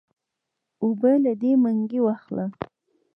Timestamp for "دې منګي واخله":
1.41-2.45